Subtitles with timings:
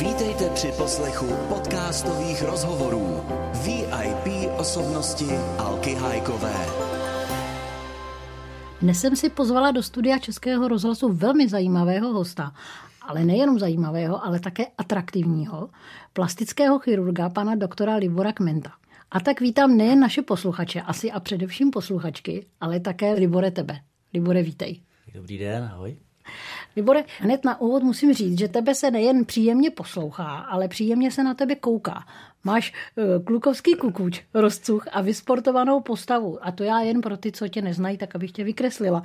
[0.00, 3.20] Vítejte při poslechu podcastových rozhovorů
[3.64, 5.24] VIP osobnosti
[5.58, 6.66] Alky Hajkové.
[8.80, 12.52] Dnes jsem si pozvala do studia Českého rozhlasu velmi zajímavého hosta,
[13.02, 15.68] ale nejenom zajímavého, ale také atraktivního,
[16.12, 18.72] plastického chirurga pana doktora Libora Kmenta.
[19.10, 23.80] A tak vítám nejen naše posluchače, asi a především posluchačky, ale také Libore tebe.
[24.14, 24.80] Libore, vítej.
[25.14, 25.96] Dobrý den, ahoj.
[26.76, 31.24] Libore, hned na úvod musím říct, že tebe se nejen příjemně poslouchá, ale příjemně se
[31.24, 32.06] na tebe kouká.
[32.44, 36.46] Máš uh, klukovský kukuč, rozcuch a vysportovanou postavu.
[36.46, 39.02] A to já jen pro ty, co tě neznají, tak abych tě vykreslila.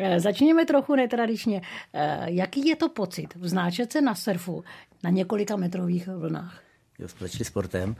[0.00, 1.60] Uh, začněme trochu netradičně.
[1.60, 4.64] Uh, jaký je to pocit vznáčet se na surfu
[5.04, 6.60] na několika metrových vlnách?
[6.98, 7.96] Jo, začali sportem.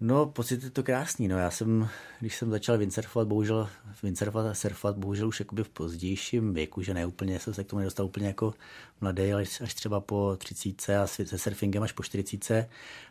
[0.00, 1.28] No, pocit je to krásný.
[1.28, 1.88] No, já jsem,
[2.20, 3.68] když jsem začal windsurfovat, bohužel
[4.02, 7.66] windsurfovat a surfovat, bohužel už jakoby v pozdějším věku, že ne úplně, jsem se k
[7.66, 8.54] tomu nedostal úplně jako
[9.00, 12.68] mladý, ale až třeba po 30 a se surfingem až po 40.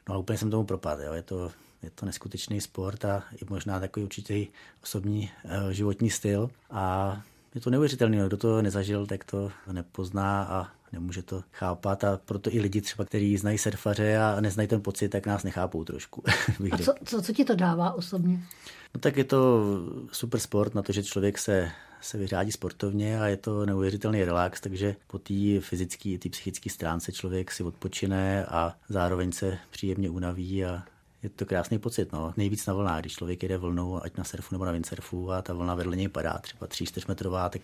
[0.10, 1.02] No a úplně jsem tomu propadl.
[1.02, 1.14] Jo.
[1.14, 1.52] Je to,
[1.84, 4.48] je to neskutečný sport a i možná takový určitý
[4.84, 6.50] osobní uh, životní styl.
[6.72, 7.22] A
[7.56, 12.54] je to neuvěřitelné, kdo to nezažil, tak to nepozná a nemůže to chápat a proto
[12.54, 16.24] i lidi třeba, kteří znají surfaře a neznají ten pocit, tak nás nechápou trošku.
[16.72, 18.44] a co, co, co ti to dává osobně?
[18.94, 19.64] No tak je to
[20.12, 24.62] super sport na to, že člověk se se vyřádí sportovně a je to neuvěřitelný relax,
[24.62, 30.10] takže po té fyzické i té psychické stránce člověk si odpočine a zároveň se příjemně
[30.10, 30.84] unaví a
[31.24, 32.12] je to krásný pocit.
[32.12, 32.34] No.
[32.38, 35.54] Nejvíc na vlnách, když člověk jede vlnou, ať na surfu nebo na windsurfu a ta
[35.54, 37.62] vlna vedle něj padá, třeba 3-4 metrová, tak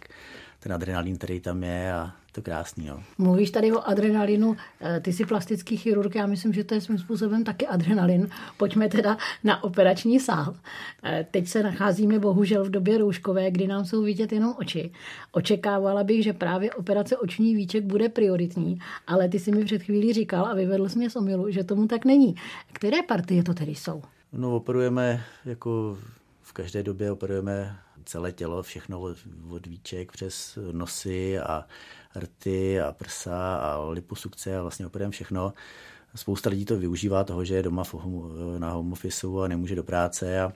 [0.64, 2.86] ten adrenalin, který tam je a to krásný.
[2.86, 3.00] Jo.
[3.18, 6.98] Mluvíš tady o adrenalinu, eh, ty jsi plastický chirurg, já myslím, že to je svým
[6.98, 8.30] způsobem taky adrenalin.
[8.58, 10.56] Pojďme teda na operační sál.
[11.04, 14.92] Eh, teď se nacházíme bohužel v době rouškové, kdy nám jsou vidět jenom oči.
[15.32, 20.14] Očekávala bych, že právě operace oční výček bude prioritní, ale ty si mi před chvílí
[20.14, 22.36] říkal a vyvedl jsi mě z omilu, že tomu tak není.
[22.74, 24.02] Které partie to tedy jsou?
[24.34, 25.98] No operujeme jako
[26.42, 27.76] v každé době operujeme
[28.06, 29.18] celé tělo, všechno od,
[29.50, 31.66] od víček přes nosy a
[32.20, 35.54] rty a prsa a liposukce a vlastně operujeme všechno.
[36.16, 37.84] Spousta lidí to využívá toho, že je doma
[38.58, 40.54] na home office a nemůže do práce a,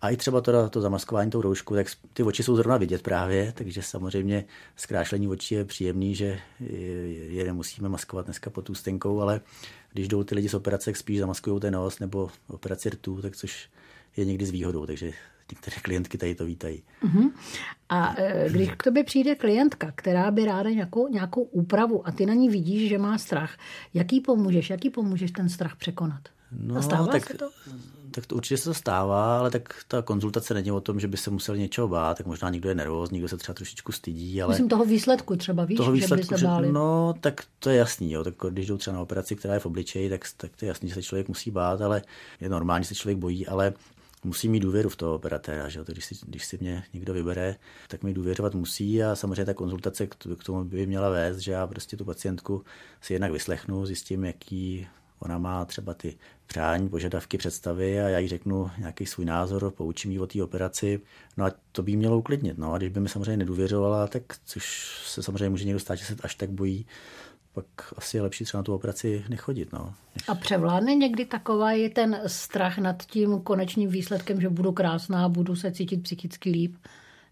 [0.00, 3.52] a i třeba to, to zamaskování tou roušku, tak ty oči jsou zrovna vidět právě,
[3.52, 4.44] takže samozřejmě
[4.76, 6.40] zkrášlení očí je příjemný, že
[7.28, 9.40] je nemusíme maskovat dneska pod ústenkou, ale
[9.92, 13.70] když jdou ty lidi z operace, spíš zamaskují ten nos nebo operaci rtů, tak což
[14.16, 15.12] je někdy s výhodou, takže
[15.52, 16.82] některé klientky tady to vítají.
[17.04, 17.30] Uh-huh.
[17.88, 22.26] A e, když k tobě přijde klientka, která by ráda nějakou, nějakou úpravu a ty
[22.26, 23.56] na ní vidíš, že má strach,
[23.94, 26.20] jaký pomůžeš, jaký pomůžeš ten strach překonat?
[26.52, 27.50] No, a stává tak, se to?
[28.10, 31.16] Tak to určitě se to stává, ale tak ta konzultace není o tom, že by
[31.16, 34.42] se musel něčeho bát, tak možná někdo je nervózní, někdo se třeba trošičku stydí.
[34.42, 34.52] Ale...
[34.52, 36.72] Myslím toho výsledku třeba, víš, toho výsledku, že by se báli.
[36.72, 38.24] No, tak to je jasný, jo.
[38.24, 40.88] Tak když jdou třeba na operaci, která je v obličeji, tak, tak to je jasný,
[40.88, 42.02] že se člověk musí bát, ale
[42.40, 43.72] je normální, že se člověk bojí, ale
[44.24, 45.68] musí mít důvěru v toho operatéra.
[45.68, 45.80] Že?
[45.86, 47.56] Když, si, když si mě někdo vybere,
[47.88, 51.66] tak mi důvěřovat musí a samozřejmě ta konzultace k, tomu by měla vést, že já
[51.66, 52.64] prostě tu pacientku
[53.00, 54.88] si jednak vyslechnu, zjistím, jaký
[55.20, 60.10] ona má třeba ty přání, požadavky, představy a já jí řeknu nějaký svůj názor, poučím
[60.10, 61.00] jí o té operaci.
[61.36, 62.58] No a to by mělo uklidnit.
[62.58, 66.04] No a když by mi samozřejmě nedůvěřovala, tak což se samozřejmě může někdo stát, že
[66.04, 66.86] se až tak bojí,
[67.52, 67.66] pak
[67.96, 69.72] asi je lepší třeba na tu operaci nechodit.
[69.72, 69.94] No.
[70.28, 75.56] A převládne někdy taková je ten strach nad tím konečným výsledkem, že budu krásná, budu
[75.56, 76.76] se cítit psychicky líp?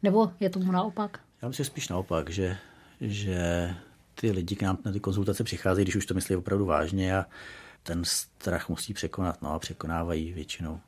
[0.03, 1.21] Nebo je tomu naopak?
[1.43, 2.57] Já myslím spíš naopak, že,
[3.01, 3.75] že
[4.15, 7.27] ty lidi k nám na ty konzultace přicházejí, když už to myslí opravdu vážně a
[7.83, 10.81] ten strach musí překonat, no a překonávají většinou.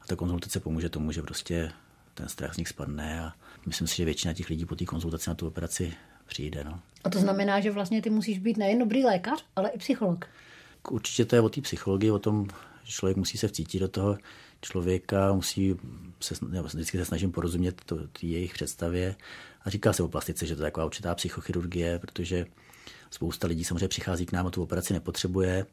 [0.00, 1.72] A ta konzultace pomůže tomu, že prostě
[2.18, 3.32] ten strach z nich spadne a
[3.66, 5.92] myslím si, že většina těch lidí po té konzultaci na tu operaci
[6.26, 6.64] přijde.
[6.64, 6.80] No.
[7.04, 10.26] A to znamená, že vlastně ty musíš být nejen dobrý lékař, ale i psycholog.
[10.90, 12.46] Určitě to je o té psychologii, o tom,
[12.84, 14.18] že člověk musí se vcítit do toho
[14.60, 15.74] člověka, musí
[16.20, 19.16] se, vždycky se snažím porozumět to, jejich představě.
[19.62, 22.46] A říká se o plastice, že to je taková určitá psychochirurgie, protože
[23.10, 25.66] spousta lidí samozřejmě přichází k nám a tu operaci nepotřebuje.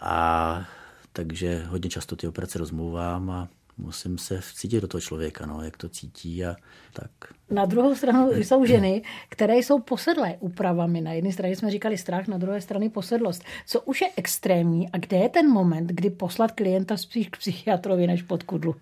[0.00, 0.66] A
[1.12, 3.48] takže hodně často ty operace rozmluvám a
[3.78, 6.56] musím se vcítit do toho člověka, no, jak to cítí a
[6.92, 7.10] tak.
[7.50, 11.00] Na druhou stranu jsou ženy, které jsou posedlé úpravami.
[11.00, 13.44] Na jedné straně jsme říkali strach, na druhé straně posedlost.
[13.66, 18.06] Co už je extrémní a kde je ten moment, kdy poslat klienta spíš k psychiatrovi
[18.06, 18.76] než pod kudlu?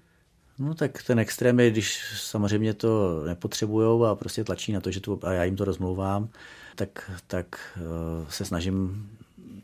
[0.58, 5.00] No tak ten extrém je, když samozřejmě to nepotřebujou a prostě tlačí na to, že
[5.00, 6.28] tu, a já jim to rozmlouvám,
[6.75, 7.46] tak, tak
[7.76, 9.08] uh, se snažím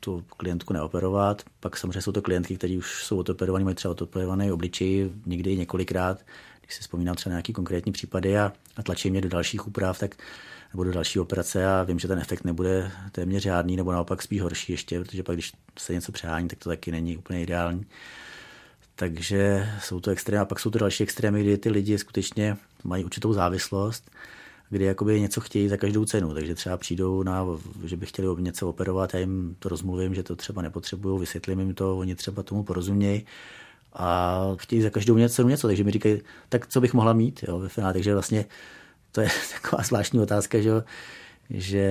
[0.00, 1.42] tu klientku neoperovat.
[1.60, 6.24] Pak samozřejmě jsou to klientky, které už jsou odoperované, mají třeba odoperované obličej někdy několikrát.
[6.60, 10.16] když si vzpomínám třeba nějaký konkrétní případy a, a tlačí mě do dalších úprav, tak
[10.72, 14.40] nebo do další operace a vím, že ten efekt nebude téměř žádný, nebo naopak spíš
[14.40, 17.86] horší ještě, protože pak, když se něco přehání, tak to taky není úplně ideální.
[18.94, 20.40] Takže jsou to extrémy.
[20.40, 24.10] A pak jsou to další extrémy, kdy ty lidi skutečně mají určitou závislost,
[24.70, 26.34] kdy jakoby něco chtějí za každou cenu.
[26.34, 27.46] Takže třeba přijdou na,
[27.84, 31.74] že by chtěli něco operovat, já jim to rozmluvím, že to třeba nepotřebují, vysvětlím jim
[31.74, 33.26] to, oni třeba tomu porozumějí
[33.92, 37.58] a chtějí za každou cenu něco, takže mi říkají, tak co bych mohla mít jo,
[37.58, 37.92] ve finále.
[37.92, 38.44] Takže vlastně
[39.12, 39.28] to je
[39.62, 40.70] taková zvláštní otázka, že,
[41.50, 41.86] že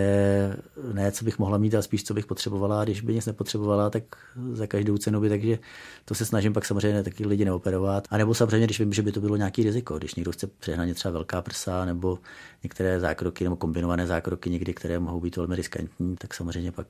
[0.93, 2.81] ne, co bych mohla mít, ale spíš, co bych potřebovala.
[2.81, 4.03] A když by nic nepotřebovala, tak
[4.51, 5.59] za každou cenu by, takže
[6.05, 8.07] to se snažím pak samozřejmě taky lidi neoperovat.
[8.09, 10.93] A nebo samozřejmě, když vím, že by to bylo nějaký riziko, když někdo chce přehnaně
[10.93, 12.19] třeba velká prsa nebo
[12.63, 16.87] některé zákroky nebo kombinované zákroky někdy, které mohou být velmi riskantní, tak samozřejmě pak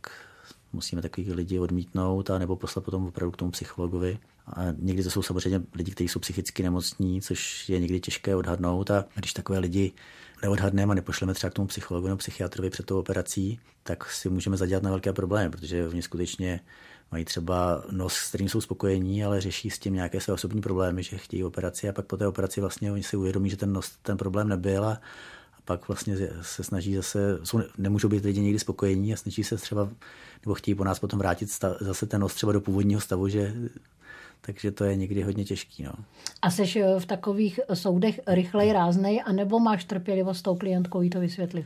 [0.74, 4.18] musíme takový lidi odmítnout a nebo poslat potom opravdu k tomu psychologovi.
[4.48, 8.92] A někdy to jsou samozřejmě lidi, kteří jsou psychicky nemocní, což je někdy těžké odhadnout.
[8.92, 9.92] A když takové lidi
[10.42, 14.58] neodhadneme a nepošleme třeba k tomu psychologu nebo psychiatrovi před tou operací, tak si můžeme
[14.58, 16.60] zadělat na velké problémy, protože oni skutečně
[17.12, 21.04] mají třeba nos, s kterým jsou spokojení, ale řeší s tím nějaké své osobní problémy,
[21.04, 23.98] že chtějí operaci a pak po té operaci vlastně oni si uvědomí, že ten nos
[24.02, 25.02] ten problém nebyl a
[25.66, 29.90] pak vlastně se snaží zase, jsou, nemůžou být lidi někdy spokojení a snaží se třeba,
[30.46, 33.54] nebo chtějí po nás potom vrátit stav, zase ten nos třeba do původního stavu, že
[34.46, 35.84] takže to je někdy hodně těžký.
[35.84, 35.92] No.
[36.42, 41.10] A jsi eh, v takových soudech rychlej ráznej, anebo máš trpělivost s tou klientkou jí
[41.10, 41.66] to vysvětlit?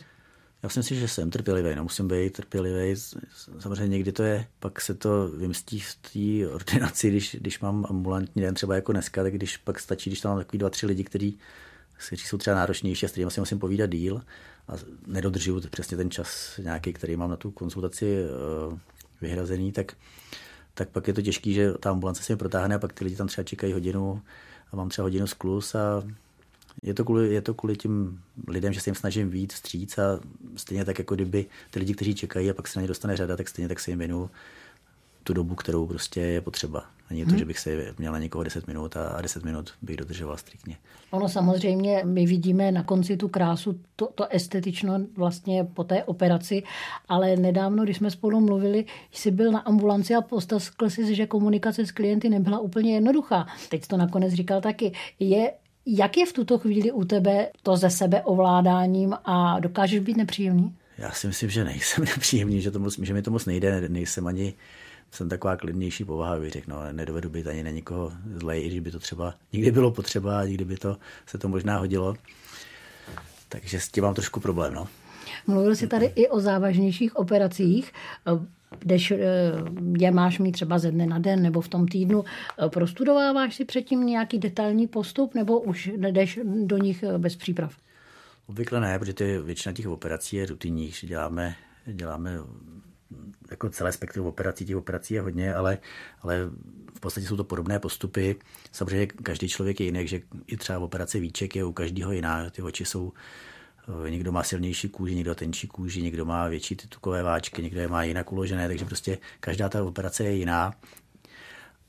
[0.63, 2.95] Já si myslím, že jsem trpělivý, no musím být trpělivý.
[3.59, 8.41] Samozřejmě někdy to je, pak se to vymstí v té ordinaci, když, když mám ambulantní
[8.41, 11.03] den, třeba jako dneska, tak když pak stačí, když tam mám takový dva, tři lidi,
[11.03, 11.39] kteří
[12.07, 14.21] kteří jsou třeba náročnější a s kterými si musím povídat díl
[14.67, 14.73] a
[15.07, 18.79] nedodržuju přesně ten čas nějaký, který mám na tu konzultaci eh,
[19.21, 19.93] vyhrazený, tak,
[20.73, 23.15] tak pak je to těžké, že ta ambulance se mi protáhne a pak ty lidi
[23.15, 24.21] tam třeba čekají hodinu
[24.71, 26.03] a mám třeba hodinu sklus a
[26.83, 30.19] je to, kvůli, je to kvůli tím lidem, že se jim snažím víc vstříc a
[30.55, 33.37] stejně tak, jako kdyby ty lidi, kteří čekají a pak se na ně dostane řada,
[33.37, 34.29] tak stejně tak se jim věnu
[35.23, 36.98] tu dobu, kterou prostě je potřeba.
[37.09, 37.39] Není to, hmm.
[37.39, 40.77] že bych se měl na někoho 10 minut a 10 minut bych dodržoval striktně.
[41.11, 46.63] Ono samozřejmě, my vidíme na konci tu krásu, to, to estetično vlastně po té operaci,
[47.07, 51.85] ale nedávno, když jsme spolu mluvili, jsi byl na ambulanci a postavil si, že komunikace
[51.85, 53.47] s klienty nebyla úplně jednoduchá.
[53.69, 54.91] Teď to nakonec říkal taky.
[55.19, 55.51] Je
[55.85, 60.75] jak je v tuto chvíli u tebe to ze sebe ovládáním a dokážeš být nepříjemný?
[60.97, 64.27] Já si myslím, že nejsem nepříjemný, že, to moc, že mi to moc nejde, nejsem
[64.27, 64.53] ani
[65.11, 68.79] jsem taková klidnější povaha, bych řekl, no, nedovedu být ani na nikoho zlej, i když
[68.79, 72.15] by to třeba nikdy bylo potřeba, a nikdy by to se to možná hodilo.
[73.49, 74.73] Takže s tím mám trošku problém.
[74.73, 74.87] No.
[75.47, 77.91] Mluvil jsi tady i o závažnějších operacích
[78.85, 79.17] jdeš, eh,
[79.97, 82.23] je máš mít třeba ze dne na den nebo v tom týdnu,
[82.65, 87.75] eh, prostudováváš si předtím nějaký detailní postup nebo už jdeš do nich eh, bez příprav?
[88.47, 91.55] Obvykle ne, protože ty, většina těch operací je rutinních, že děláme,
[91.85, 92.31] děláme
[93.49, 95.77] jako celé spektrum operací, těch operací je hodně, ale,
[96.21, 96.49] ale
[96.93, 98.35] v podstatě jsou to podobné postupy.
[98.71, 102.49] Samozřejmě každý člověk je jiný, že i třeba operace víček je u každého jiná.
[102.49, 103.13] Ty oči jsou
[103.89, 107.81] Eh, někdo má silnější kůži, někdo tenčí kůži, někdo má větší ty tukové váčky, někdo
[107.81, 110.73] je má jinak uložené, takže prostě každá ta operace je jiná.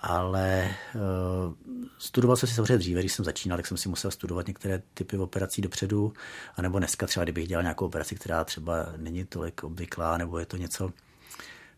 [0.03, 1.55] Ale uh,
[1.99, 5.19] studoval jsem si samozřejmě dříve, když jsem začínal, tak jsem si musel studovat některé typy
[5.19, 6.13] operací dopředu,
[6.57, 10.57] anebo dneska třeba, kdybych dělal nějakou operaci, která třeba není tolik obvyklá, nebo je to
[10.57, 10.91] něco,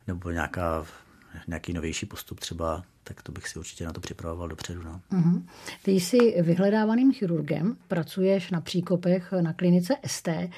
[0.07, 0.87] nebo nějaká,
[1.47, 4.83] nějaký novější postup třeba, tak to bych si určitě na to připravoval dopředu.
[4.83, 5.01] No.
[5.13, 5.43] Uh-huh.
[5.83, 10.51] Ty jsi vyhledávaným chirurgem, pracuješ na příkopech na klinice ST, eh,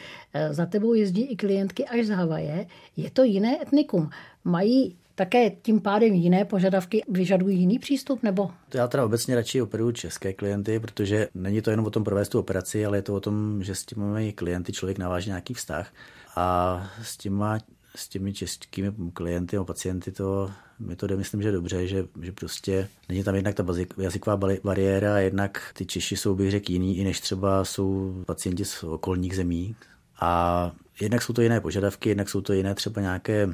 [0.55, 2.67] za tebou jezdí i klientky až z Havaje.
[2.97, 4.11] Je to jiné etnikum.
[4.45, 8.51] Mají také tím pádem jiné požadavky, vyžadují jiný přístup, nebo?
[8.75, 12.39] Já teda obecně radši operuju české klienty, protože není to jenom o tom provést tu
[12.39, 15.93] operaci, ale je to o tom, že s těmi klienty člověk naváží nějaký vztah
[16.37, 17.59] a s těma
[17.97, 22.33] s těmi českými klienty a pacienty to, mi to jde, myslím, že dobře, že, že
[22.33, 23.67] prostě není tam jednak ta
[23.99, 28.85] jazyková bariéra, jednak ty Češi jsou, bych řekl, jiný, i než třeba jsou pacienti z
[28.85, 29.77] okolních zemí.
[30.21, 33.49] A jednak jsou to jiné požadavky, jednak jsou to jiné třeba nějaké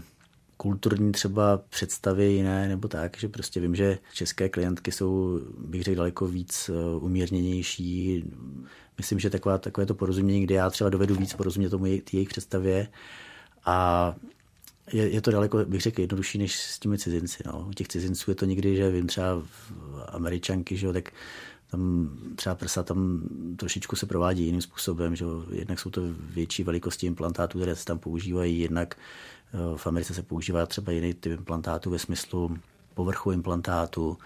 [0.56, 5.96] kulturní třeba představy jiné, nebo tak, že prostě vím, že české klientky jsou, bych řekl,
[5.96, 8.24] daleko víc eh, umírněnější.
[8.98, 12.88] Myslím, že taková, takové to porozumění, kde já třeba dovedu víc porozumět tomu jejich představě,
[13.64, 14.14] a
[14.92, 17.42] je, je to daleko, bych řekl, jednodušší než s těmi cizinci.
[17.46, 17.66] No.
[17.68, 19.42] U těch cizinců je to někdy, že vím třeba
[20.08, 21.12] američanky, že jo, tak
[21.70, 23.20] tam třeba prsa tam
[23.56, 25.44] trošičku se provádí jiným způsobem, že jo.
[25.50, 28.94] jednak jsou to větší velikosti implantátů, které se tam používají, jednak
[29.54, 32.58] eh, v Americe se používá třeba jiný typ implantátů ve smyslu
[32.94, 34.18] povrchu implantátu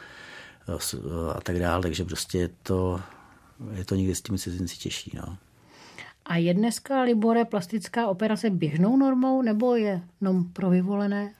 [0.68, 3.00] eh, a tak dále, takže prostě to
[3.72, 5.12] je to někdy s těmi cizinci těžší.
[5.14, 5.38] No.
[6.26, 11.34] A je dneska, Libore, plastická operace běžnou normou nebo je jenom pro vyvolené?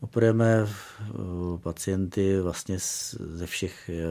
[0.00, 0.68] Operujeme eh,
[1.62, 2.76] pacienty vlastně
[3.18, 4.02] ze všech eh,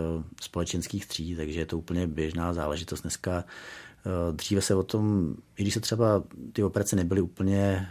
[0.42, 3.44] společenských tří, takže je to úplně běžná záležitost dneska.
[4.06, 7.88] Eh, dříve se o tom, i když se třeba ty operace nebyly úplně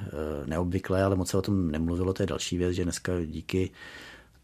[0.46, 3.70] neobvyklé, ale moc se o tom nemluvilo, to je další věc, že dneska díky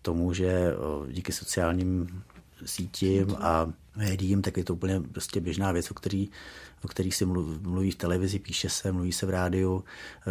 [0.02, 0.72] tomu, že
[1.08, 2.22] díky sociálním
[2.64, 6.30] sítím a médiím, tak je to úplně prostě běžná věc, o který,
[6.84, 9.84] o který si mluví v televizi, píše se, mluví se v rádiu,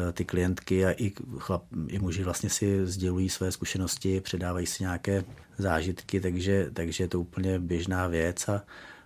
[0.09, 4.83] eh, ty klientky a i, chlap, i muži vlastně si sdělují své zkušenosti, předávají si
[4.83, 5.23] nějaké
[5.57, 8.63] zážitky, takže, takže je to úplně běžná věc a,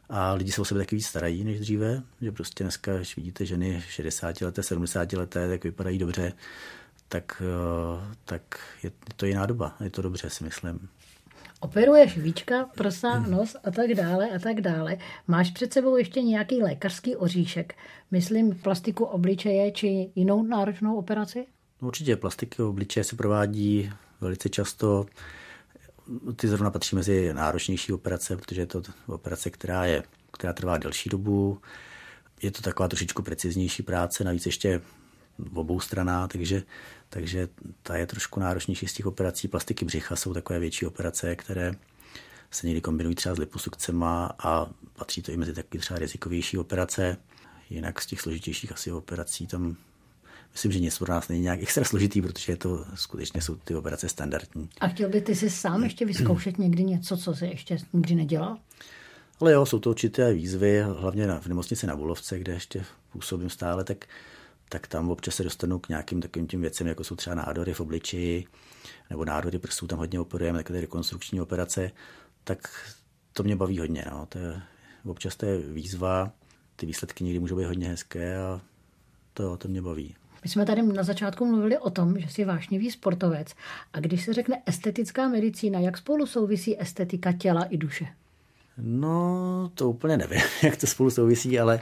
[0.09, 3.45] a lidi se o sebe taky víc starají než dříve, že prostě dneska, když vidíte
[3.45, 6.33] ženy 60 leté, 70 leté, tak vypadají dobře,
[7.07, 9.75] tak, eh, tak je to jiná doba.
[9.83, 10.89] Je to dobře, si myslím.
[11.63, 14.97] Operuješ víčka, prsa, nos a tak dále a tak dále.
[15.27, 17.73] Máš před sebou ještě nějaký lékařský oříšek,
[18.11, 21.45] myslím plastiku obličeje či jinou náročnou operaci?
[21.81, 23.91] No, určitě plastiky obličeje se provádí
[24.21, 25.05] velice často.
[26.35, 31.09] Ty zrovna patří mezi náročnější operace, protože je to operace, která, je, která trvá delší
[31.09, 31.61] dobu.
[32.41, 34.81] Je to taková trošičku preciznější práce, navíc ještě
[35.51, 36.63] v obou stranách, takže,
[37.09, 37.47] takže
[37.83, 39.47] ta je trošku náročnější z těch operací.
[39.47, 41.73] Plastiky břicha jsou takové větší operace, které
[42.51, 47.17] se někdy kombinují třeba s liposukcema a patří to i mezi takové třeba rizikovější operace.
[47.69, 49.75] Jinak z těch složitějších asi operací tam
[50.53, 53.75] myslím, že nic pro nás není nějak extra složitý, protože je to skutečně jsou ty
[53.75, 54.69] operace standardní.
[54.79, 58.57] A chtěl by ty si sám ještě vyzkoušet někdy něco, co se ještě nikdy nedělal?
[59.39, 63.83] Ale jo, jsou to určité výzvy, hlavně v nemocnici na Bulovce, kde ještě působím stále,
[63.83, 64.05] tak
[64.71, 67.79] tak tam občas se dostanu k nějakým takovým tím věcem, jako jsou třeba nádory v
[67.79, 68.45] obličeji,
[69.09, 71.91] nebo nádory prsů, tam hodně operujeme, takové rekonstrukční operace,
[72.43, 72.89] tak
[73.33, 74.05] to mě baví hodně.
[74.11, 74.25] No.
[74.25, 74.61] To je,
[75.05, 76.31] občas to je výzva,
[76.75, 78.61] ty výsledky někdy můžou být hodně hezké a
[79.33, 80.15] to, to mě baví.
[80.43, 83.53] My jsme tady na začátku mluvili o tom, že jsi vášnivý sportovec.
[83.93, 88.07] A když se řekne estetická medicína, jak spolu souvisí estetika těla i duše?
[88.77, 91.81] No, to úplně nevím, jak to spolu souvisí, ale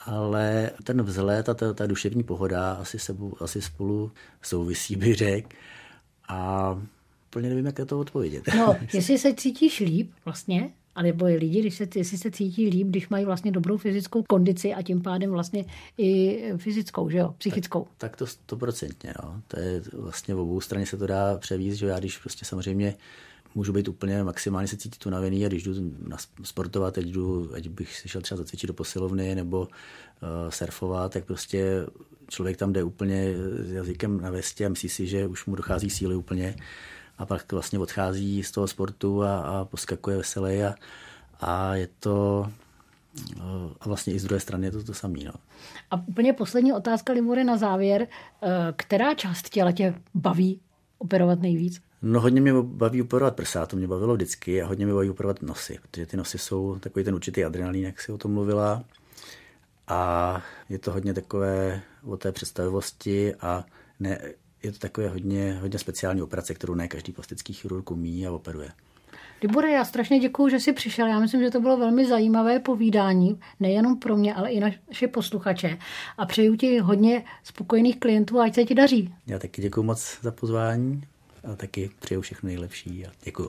[0.00, 4.12] ale ten vzhled a ta, ta duševní pohoda asi, sebou, asi spolu
[4.42, 5.48] souvisí, bych řekl.
[6.28, 6.70] A
[7.28, 8.44] úplně nevím, jak to odpovědět.
[8.56, 10.70] No, jestli se cítíš líp vlastně,
[11.02, 14.74] nebo je lidi, když se, jestli se cítí líp, když mají vlastně dobrou fyzickou kondici
[14.74, 15.64] a tím pádem vlastně
[15.98, 17.80] i fyzickou, že jo, psychickou.
[17.80, 19.42] Tak, tak to stoprocentně, no.
[19.48, 22.94] To je vlastně v obou straně se to dá převíst, že já když prostě samozřejmě
[23.54, 25.72] můžu být úplně maximálně se cítit unavený a když jdu
[26.08, 29.68] na sportovat, teď jdu, ať bych si šel třeba zacvičit do posilovny nebo uh,
[30.50, 31.86] surfovat, tak prostě
[32.28, 35.90] člověk tam jde úplně s jazykem na vestě a myslí si, že už mu dochází
[35.90, 36.56] síly úplně
[37.18, 40.74] a pak vlastně odchází z toho sportu a, a poskakuje veselý a,
[41.40, 42.46] a je to
[43.36, 43.40] eh,
[43.80, 45.24] a vlastně i z druhé strany je to to samé.
[45.24, 45.32] No.
[45.90, 48.06] A úplně poslední otázka, Libore, na závěr.
[48.42, 50.60] Eh, která část těla tě baví
[50.98, 51.80] operovat nejvíc?
[52.02, 55.42] No hodně mě baví operovat prsa, to mě bavilo vždycky a hodně mě baví operovat
[55.42, 58.84] nosy, protože ty nosy jsou takový ten určitý adrenalin, jak si o tom mluvila.
[59.88, 63.64] A je to hodně takové o té představivosti a
[64.00, 64.20] ne,
[64.62, 68.68] je to takové hodně, hodně speciální operace, kterou ne každý plastický chirurg umí a operuje.
[69.42, 71.06] Libore, já strašně děkuji, že jsi přišel.
[71.06, 75.78] Já myslím, že to bylo velmi zajímavé povídání, nejenom pro mě, ale i naše posluchače.
[76.18, 79.14] A přeju ti hodně spokojených klientů a ať se ti daří.
[79.26, 81.02] Já taky děkuji moc za pozvání
[81.52, 83.48] a taky přeju všechno nejlepší a děkuji.